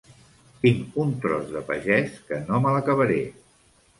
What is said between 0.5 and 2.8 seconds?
Tinc un tros de pagès que no me